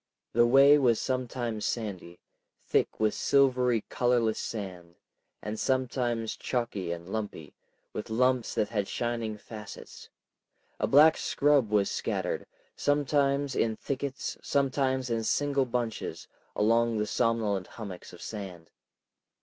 The 0.33 0.47
way 0.47 0.79
was 0.79 0.99
sometimes 0.99 1.63
sandy, 1.63 2.17
thick 2.59 2.99
with 2.99 3.13
silvery 3.13 3.81
colorless 3.87 4.39
sand, 4.39 4.95
and 5.43 5.59
sometimes 5.59 6.35
chalky 6.35 6.91
and 6.91 7.07
lumpy, 7.07 7.53
with 7.93 8.09
lumps 8.09 8.55
that 8.55 8.69
had 8.69 8.87
shining 8.87 9.37
facets; 9.37 10.09
a 10.79 10.87
black 10.87 11.17
scrub 11.17 11.69
was 11.69 11.91
scattered, 11.91 12.47
sometimes 12.75 13.55
in 13.55 13.75
thickets, 13.75 14.39
sometimes 14.41 15.11
in 15.11 15.23
single 15.23 15.65
bunches, 15.65 16.27
among 16.55 16.97
the 16.97 17.05
somnolent 17.05 17.67
hummocks 17.67 18.11
of 18.11 18.23
sand. 18.23 18.71